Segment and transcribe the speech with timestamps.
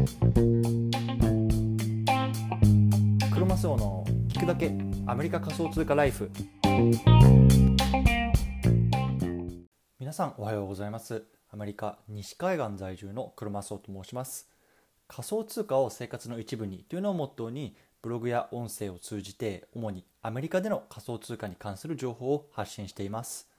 [0.00, 0.06] ク
[3.38, 4.72] ロマスオの聞くだけ
[5.06, 6.30] アメリカ仮想通貨ライフ。
[9.98, 11.24] 皆さんおはようございます。
[11.50, 14.48] アメリカ西海岸在住のクロマスオと申します。
[15.06, 23.50] 仮想通貨を生活の一部にというのをモットーにブログや音声を通じて主にアメリカでの仮想通貨に関する情報を発信しています。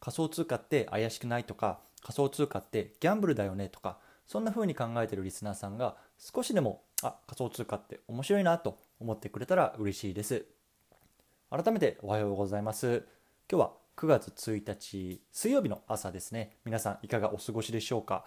[0.00, 10.46] 仮想通貨って怪しくないとか仮想通貨ってギャンブルだよねとかそんな風に考えているリスナーさんが少しでもあ仮想通貨って面白いなと思ってくれたら嬉しいです。
[11.50, 13.06] 改めておはようございます。
[13.50, 16.56] 今日は9月1日水曜日の朝ですね。
[16.64, 18.24] 皆さんいかがお過ごしでしょうか？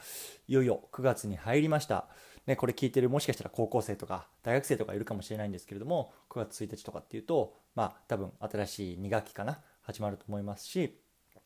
[0.47, 2.07] いよいよ9月に入りました。
[2.45, 9.59] ね、これ聞いてるもしかしたら高校生とか大学生とかいるかもしれないんですけれども9月1日とかっていうとまあ多分新しい2学期かな？
[9.81, 10.97] 始まると思いますし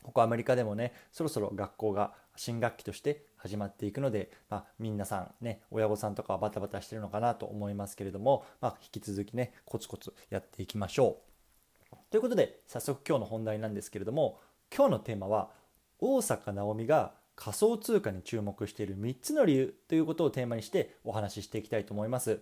[0.04, 11.18] ここアメリカでもねそろそろ学校が新学期として始まっていくので、まあ、皆さんね親御さんとかはバタバタしてるのかなと思いますけれども、まあ、引き続きねコツコツやっていきましょ
[11.92, 11.96] う。
[12.12, 14.40] ということで早速今日の本題なんですけれども
[14.76, 15.50] 今日のテーマは
[16.00, 22.42] 大坂なおみが仮想通貨に注目している3つの理由ということをテーマにしてお話ししていきたいと思います。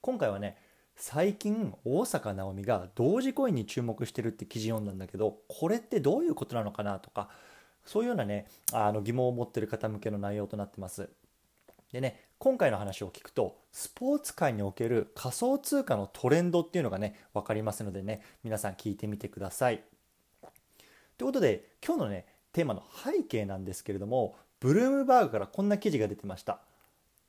[0.00, 0.56] 今回はね
[0.96, 7.28] 最近大坂なおみが同時コインに注目してるって記事読んだんだけどこれってどういうことなのかなとか
[7.84, 11.08] そういうようなねあの疑問を持ってる方向けの内容となってます。
[11.92, 19.82] でね今回の話を聞くとスポーツ界における仮想通貨のトレンドっていうのがね分かりますのでね皆さん聞いてみてください。
[21.16, 26.60] ということで今日のねテーマの背景なんですけれどもブルームバーグからこんな記事が出てました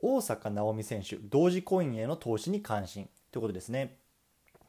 [0.02, 3.98] 大坂なおみ選手同時コインへの投資に関心ということですね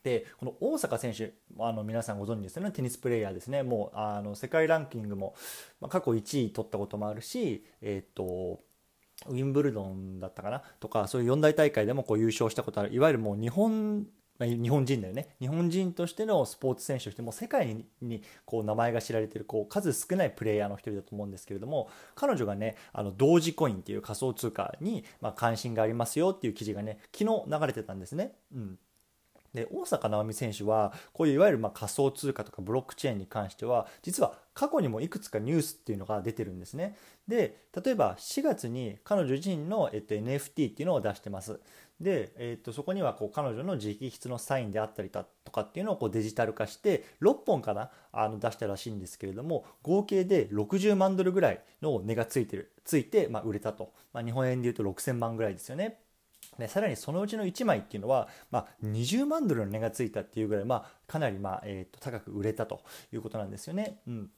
[0.07, 2.71] でこの大坂選手あの皆さんご存知ですよね。
[2.71, 3.65] テニスプレーヤーですね。
[3.65, 5.35] もうあの世界ランキングも、
[5.81, 8.61] まあ、過去1位取ったこともあるしえっ、と
[9.27, 10.63] ウィンブルドンだったかな？
[10.79, 12.95] とかそういう四大大会でもこう優勝したことある。
[12.95, 14.07] いわゆるもう日本
[14.39, 15.35] 日本人だよね。
[15.41, 28.33] 日本人としてのスポーツ選手としても世界にこう名前が知られているこう数少ないプレイヤーの一人だと思うんですけれども彼女がねあの同時コインっていう仮想通貨にま関心がありますよっていう記事がね昨日流れてたんですね。
[28.55, 28.79] うん。
[29.57, 36.97] で大坂なおみ選手はこういういわゆるま仮想通貨とかブロックチェーンに関しては実は過去にもいくつかニュースっていうのが出てるんですね。
[37.27, 41.59] で例えば4月に彼女自身の、えっと、NFT っていうのを出してます。
[42.01, 56.01] で、えー、とそこにはこう彼女の直筆のサインであったりだとかっていうのをこうデジタル化して6本かなあの出したらしいんですけれども合計で60万ドルぐらいの値がついてるついて、ま、売れたと、まあ、日本円でいうと6000万ぐらいですよね。
[56.59, 62.81] でさらにそのうちの1枚っていうのは、まあ、20万ドルの値がついたっていうぐらい、まあ、かなり、まあえー、と高く売れたと
[63.13, 63.99] いうことなんですよね。
[64.07, 64.31] うん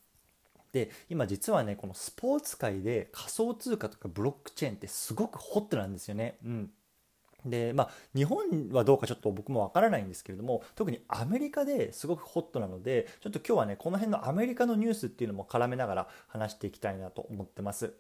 [0.73, 6.37] で今実はねこのスポーツ界で仮想通貨とかブロックチェーンってすごくホットなんですよね。
[6.45, 6.71] うん、
[7.45, 17.95] でまあ、日本はどうかちょっと僕もわからないんですけれども特にアメリカですごくホットなのでちょっと今日はねこの辺のアメリカのニュースっていうのも絡めながら話していきたいなと思ってます。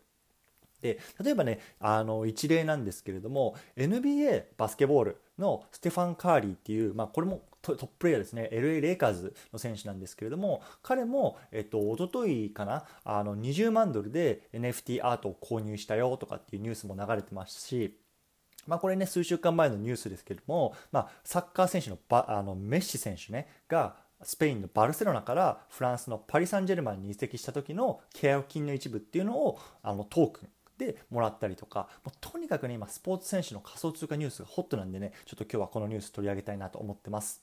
[0.81, 8.49] で例えばねあの一例なんですけれども NBA バスケボールのステファン・カーリーっていう、まあ、これもトッププレーヤーですね。
[8.53, 17.99] LA レイカーズの選手なんですけれども彼も、えっと一昨日かなあの20万ドルで NFT アートを購入したよとかっていうニュースも流れてますし
[18.67, 37.43] まあ、これね数週間前のニュースですけれども、まあ、サッカー選手のバあのメッシ選手ねがスペインのバルセロナからフランスのパリ・サンジェルマンに移籍した時の契約金の一部っていうのをあのトークンでもらったりとかもうとにかくね今スポーツ選手の仮想通貨ニュースがホットなんでねちょっと今日はこのニュース取り上げたいなと思ってます。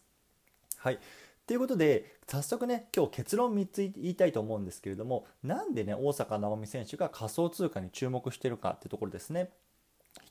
[0.77, 0.99] はい。
[1.45, 9.51] ということで早速ね今日結論3つ言いたいと思うんですけれどもなんでね大坂なおみ選手が仮想通貨に注目してるかってところですね。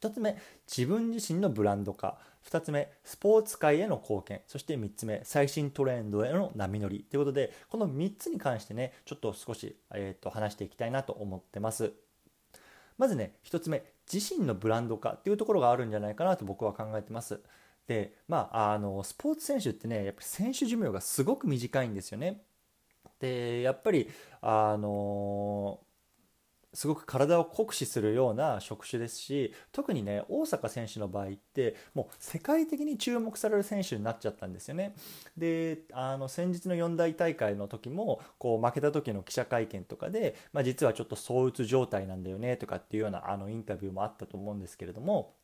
[0.00, 2.18] 1つ目自分自身のブランド化。
[2.48, 4.40] 2つ目スポーツ界への貢献。
[4.48, 7.06] そして3つ目最新トレンドへの波乗り。
[7.08, 11.92] ということでこの3つに関してねちょっと少し、えー、と話していきたいなと思ってます。
[12.98, 17.40] まずね1つ目自身のブランド化っていうところがあるんじゃないかなと僕は考えてます。
[17.86, 22.42] でまああのスポーツ選手ってねやっぱり選手寿命がすごく短いんですよね。
[23.20, 24.08] でやっぱり
[24.40, 25.80] あの
[26.74, 34.94] すごく体を酷使するような職種ですし特にね大坂選手の場合ってもう世界的に注目される選手になっちゃったんですよね。
[35.36, 45.34] であの先日の四大大会の時もこう負けた時の記者会見とかで、まあ、実はちょっと躁うつ状態なんだよねとかっていうようなあのインタビューもあったと思うんですけれども。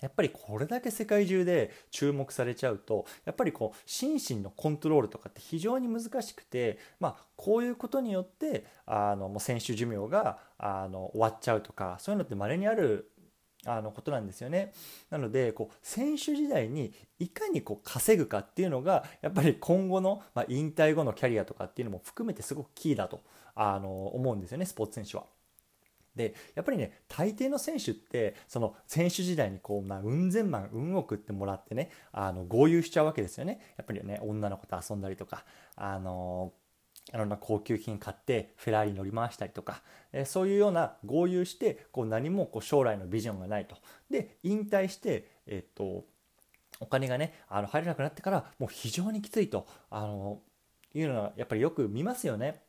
[0.00, 13.10] やっぱりこれだけ世界中で注目されちゃうとやっぱりこう心身のコントロールとかって非常に難しくて、まあ、こういうことによってあのもう選手寿命があの終わっちゃうとかそういうのって稀にある
[13.66, 14.72] あのことなんですよね。
[15.10, 23.22] なのでこう選手時代にいかにこう稼ぐかっていうのがやっぱり今後の、まあ、引退後のキャリアとかっていうのも含めてすごくキーだと
[23.54, 25.24] あの思うんですよねスポーツ選手は。
[26.16, 35.44] でやっぱりね大抵の選手ってその選手時代にこう、まあ、うん千万運を送ってもらってねあの豪遊しちゃうわけですよねやっぱりね女の子と遊んだりとか
[35.76, 36.52] あの
[37.14, 39.80] いろんな高級品買ってフェラーリ乗り回したりとか、
[40.12, 43.76] えそういうような豪遊してこう何もこう将来のビジョンがないと
[44.10, 46.04] で引退して、えっと
[46.80, 50.40] お金がねあの入れなくなってからもう非常にきついとあの
[50.94, 52.65] いうのはやっぱりよく見ますよね。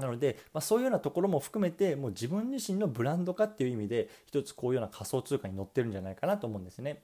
[0.00, 7.02] なので、まあ、そういうようなところも含めてもう自分自身のブランド化っていう意味で一つこういうような仮想通貨に載ってるんじゃないかなと思うんですね。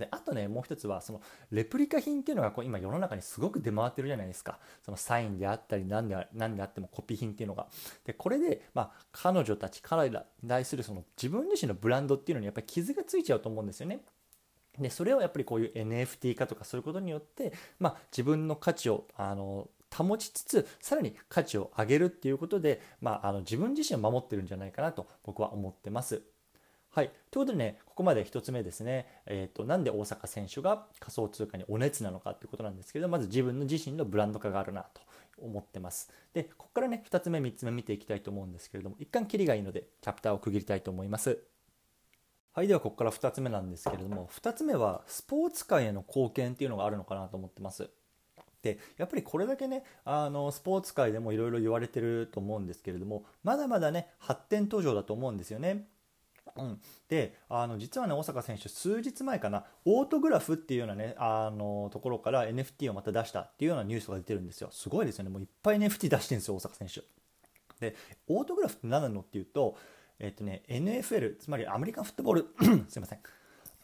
[0.00, 1.20] であとねもう一つはその
[1.52, 4.58] レプリカ品っていうのがこう今世の中にすごく出回ってるじゃないですか。
[4.82, 7.68] そのサインであったり何で何であってもコピー品っていうのが。
[8.04, 14.00] でこれで、まあ、彼女たち彼らに対するその自分自身のブランドっていうのにやっぱり傷がついちゃうと思うんですよね。
[14.78, 26.22] でそれをやっぱりこういう NFT 化とかそういうことによって、まあ、自分の価値をあの保ちつつさらに価値を上げるっていうことで、まあ、あの自分自身を守ってるんじゃないかなと僕は思ってます。
[26.92, 27.10] はい。
[27.30, 35.00] ということでね、ここまで1つ目ですね、えーと、なんで大阪選手が仮想通貨にお熱なのかということなんですけど、まず自分の自身のブランド化があるなと
[35.38, 36.10] 思ってます。
[36.34, 41.38] で、ここからね、2つ目、3つ目見ていきたいと思うんですけれども、一旦キリがいいので、チャプターを区切りたいと思います。
[42.52, 47.88] はい、ではここから2つ目なんですけれども、2つ目はスポーツ界への貢献っていうのがあるのかなと思ってます。
[48.62, 55.86] でやっぱりこれだけねあのスポーツ界でもいろいろ言われてると思うんですけれどもまだまだね発展途上だと思うんですよね。
[56.56, 64.68] うん、であの実はね大坂選手数日前かなオートグラフっていうようなねあのところから NFT をまた出したっていうようなニュースが出てるんですよ。
[64.72, 65.30] すごいですよね。
[65.30, 67.02] もういっぱい NFT 出してるんですよ大坂選手。
[67.80, 67.94] で
[68.28, 69.76] オートグラフって何なのっていうと
[70.18, 72.46] えっとね NFL つまりアメリカンフットボール
[72.90, 73.20] すいません。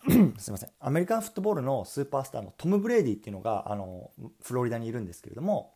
[0.39, 4.11] すいませんアメリカンフットボールのスーパースターのトム・ブレイディっていうのがあの
[4.43, 5.75] フロリダにいるんですけれども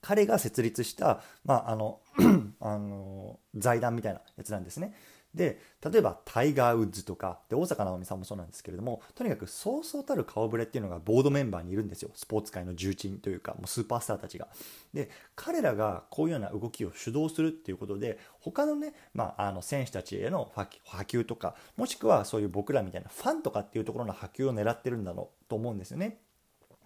[0.00, 2.00] 彼が設立した、まあ、あの
[2.60, 4.94] あの財団みたいなやつなんですね。
[5.34, 14.48] で例えばタイガー・ウッズとかで大坂なおみさんもそうなんですけれどもとにかくそうそうたる顔ぶれっていうのが board member にいるんですよスポーツ界の重鎮というかもうスーパースターたちが。
[14.92, 26.18] で彼らがこういうような動きを主導するっていうことで他のね、まあ、あの選手たちへの波及とかもしくはそういう僕らみたいなファンとかっていうところの波及を狙ってるんだろうと思うんですよね。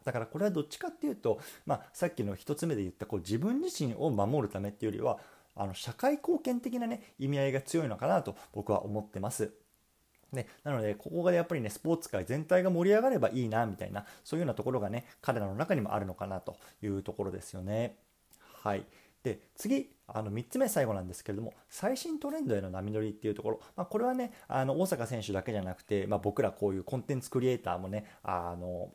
[0.05, 5.19] だからこれはどっちかっていうと、まあ、さっきの1つ目で言ったこう自分自身を守るためっていうよりは
[5.57, 9.53] あの社会貢献的なね意味合いが強いのかなと僕は思ってます。
[10.35, 17.97] ね、なので、ここがやっぱりね、スポーツ界全体が盛り上がればいいな、みたいな、そういうようなところがね、彼らの中にもあるのかなというところですよね。
[18.63, 18.85] はい。
[19.23, 28.91] で、次、あの3つ目最後なんですけれども、最新トレンドへの波乗りっていうところ、まあ、これはね、あの大阪選手だけじゃなくて、まあ、僕らこういうコンテンツクリエイターもね、あの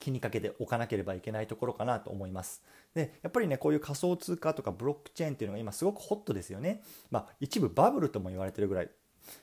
[0.00, 2.62] 気にかけておかなければいけないところかなと思います。
[2.94, 6.82] でやっぱりねこういう仮想通貨とかブロックチェーンっていうのが今すごくホットですよね。
[7.10, 8.90] まあ、一部バブルとも言われてるぐらい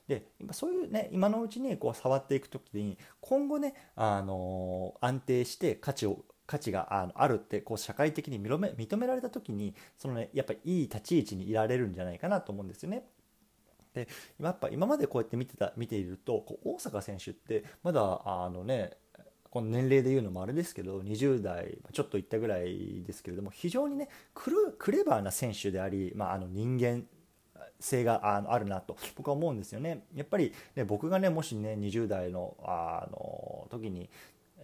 [0.08, 13.06] でそういうね今のうちにこう触っていく時に今後ね、あのー、安定して価値を価値があのあるってこう社会的に認め認められた時にそのねやっぱりいい立ち位置にいられるんじゃないかなと思うんですよね。
[13.94, 14.08] で
[14.40, 18.92] やっぱ今までこうやって見てた見ているとこう大坂選手ってまだあのね
[19.50, 27.04] この年齢で言うのもあれですけど20代ちょっといったぐらいですけれども非常にねクレバーな選手であり、まあ、あの人間
[27.80, 30.04] 性があるなと僕は思うんですよね。
[30.16, 34.10] やっぱりね僕がねもしね20代のあの時に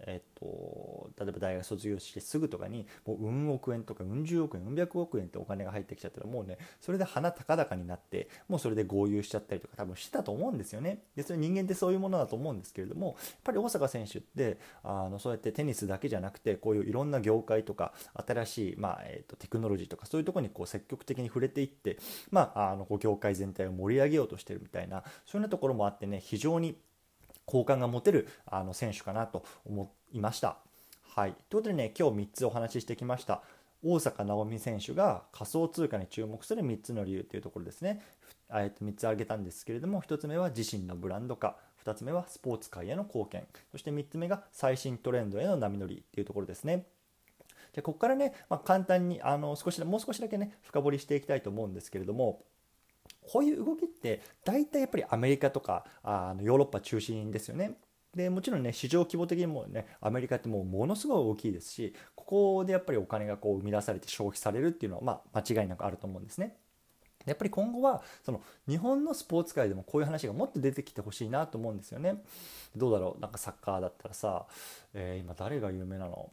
[0.06, 11.02] えっと、例えば大学卒業してすぐとかにもううん億円とかうん十億円うん百億円ってお金が入ってきちゃったらもうねそれで鼻高々になってもうそれで豪遊しちゃったりとか多分してたと思うんですよね。
[11.16, 17.92] でそれ人間ってそういうものだと思うんですけれどもやっぱり大坂選手ってあのそうやってテニスだけじゃなくてこういういろんな業界とか
[18.26, 21.98] 新しい、まあえっとテクノロジーとかそういうとこにこう積極的に触れていって、
[22.30, 26.76] まあ、あのこう業界全体を盛り上げようとしてるみたいなそういうようなところもあってね非常に
[27.46, 30.58] 好感が持てるあの選手かなと思いました。
[31.02, 33.42] はい、ということでね今日3つお話ししてきました。
[33.86, 38.00] 大坂なおみ選手が仮想通貨に注目する3つの理由というところですね。
[38.50, 46.86] えと3つ挙げたんですけれども1つ目は自身のブランド化2つ目はスポーツ界への貢献そして3つ目が最新トレンドへの波乗りっていうところですね。
[47.74, 52.44] でここからね、まあ、簡単にあの少しもう少しだけね深掘りしていきたいと思うんですけれども
[53.26, 57.78] こういう動きって大体やっぱりアメリカとかあのヨーロッパ中心ですよね。
[58.14, 66.56] でもちろんね市場規模的にもねアメリカってもうものすごい大きいですしここでやっぱりお金がこう生み出されて消費されるっていうのはまあ間違いなくあると思うんですね。
[67.26, 72.22] やっぱり今後はその日本のスポーツ界でもこういう話がもっと出てきてほしいなと思うんですよね。
[72.76, 73.20] どうだろう？
[73.20, 74.46] なんかサッカーだったらさ、
[74.92, 76.30] えー、今誰が有名なの？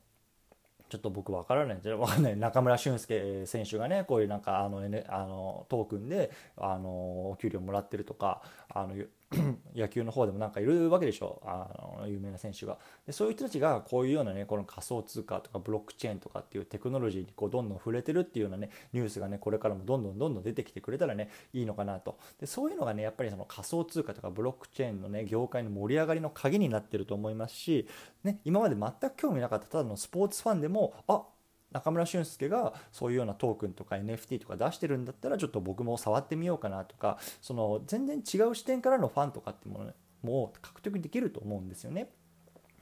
[0.91, 2.35] ちょっと僕分からないんで分かんない。
[2.35, 6.89] 中村俊輔選手がねこういうなんかあの、N、あのトークンであの
[7.31, 8.93] お給料もらってるとかあの
[9.75, 11.69] 野球の方でもなんかいるわけでしょあ
[12.01, 12.77] の有名な選手が。
[13.05, 22.17] でそういう人たちがこういうようなねこの仮想通貨とかブロックチェーンとかっていうテクノロジーにこうどんどん触れてるっていうようなねニュースがねこれからもどんどんどんどん出てきてくれたらねいいのかなと。
[22.39, 27.87] でそういうのがねやっぱりその仮想通貨とかブロックチェーンのね業界の盛り上がりの鍵になってると思いますし、
[28.23, 31.23] ね、今まで全く興味なかったただのスポーツファンでもあ
[31.71, 42.09] 中村俊輔がそういうようなトークンとか NFT とか出してるんだったらちょっと僕も触ってみようかなとかその全然違う視点からのファンとかっていうもの、も獲得できると思うんですよね。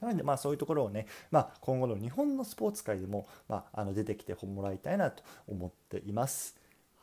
[0.01, 6.57] なのでまあそういうところをね、まあ、今後の日本のスポーツ界でも、まあ、あの出てきてもらいたいなと思っています。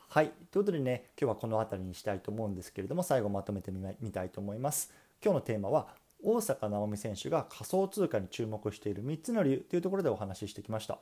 [0.09, 0.31] はい。
[0.51, 4.91] ということでね、今日はこの辺りにしたいと思うんですけれども、最後まとめてみたいと思います。
[5.23, 5.89] 今日のテーマは、
[6.23, 10.99] 大坂なおみ選手が仮想通貨に注目している3つの理由というところでお話ししてきました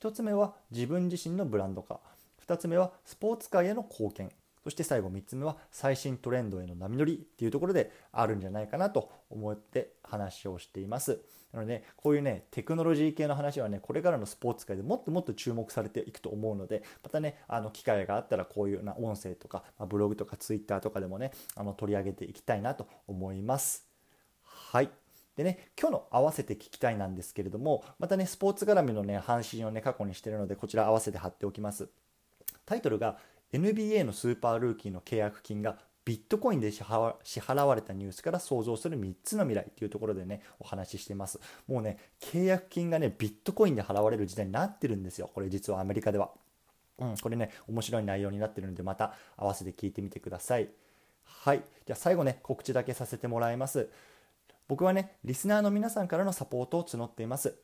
[0.00, 2.00] 1つ目は自分自身のブランド化。
[2.46, 4.30] 2つ目はスポーツ界への貢献。
[4.64, 11.20] そして最後3つ目は最新トレンドへの波乗りっていうところであるんじゃないかなと思って話をしています。
[11.52, 23.86] なので、ね、こういうねテクノロジー系の話はねこれからのスポーツ界でもっともっと注目されていくと思うのでまたねあの機会があったらこういうような音声とか、ま、ブログとかツイッターとかでもねあの取り上げていきたいなと思います。
[24.44, 25.01] はい。
[25.36, 31.88] でね、今日の合わせて聞きたいなんですけれども、またね、スポーツ絡みのね、配信をね、過去にしてるので、こちら合わせて貼っておきます。
[32.66, 33.18] タイトルが、
[33.52, 41.38] NBA のスーパールーキーの契約金がビットコインで支払われたニュースから想像する3つの未来というところでね、お話ししています。
[41.68, 45.30] もうね、契約金がね、ビットコインで払われる時代になってるんですよ。
[45.32, 46.30] これ実はアメリカでは。
[46.98, 50.68] うん、これね、面白い内容になってるので、また合わせて聞いてみてください。
[51.24, 51.62] はい。
[51.86, 53.88] じゃあ最後ね、告知だけさせてもらいます。
[54.68, 57.54] 僕はね、リスナーの皆さんからのサポートを募っています。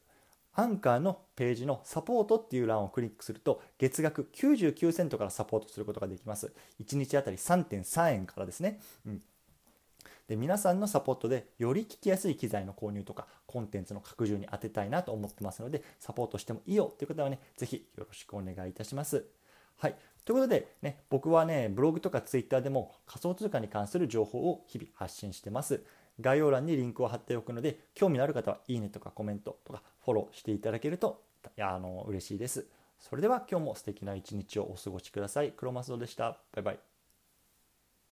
[0.55, 6.53] アンカーのページのサポートっていう欄をクリックすると月額99セントからサポートすることができます。
[6.83, 8.81] 1日あたり3.3円からですね。
[9.07, 9.23] うん
[10.29, 19.25] で皆さんのサポートでより聞きやすい機材の購入とかコンテンツの拡充に当てたいなと思ってますのでサポートしてもいいよという方はね是非よろしくお願いいたします。
[19.79, 19.95] はい。
[20.27, 25.83] ということで、ね、僕はね、ブログとかツイッターでも仮想通貨に関する情報を日々発信してます。
[26.21, 31.23] 概要欄にリンクを貼っておくので、興味のある方は、いいねとかコメントとかフォローしていただけると、
[31.57, 32.67] いやあの嬉しいです。
[32.99, 35.53] それでは今日も素敵な一日をお過ごしください。
[35.53, 36.39] クロマスドでした。
[36.53, 36.88] バイバイ。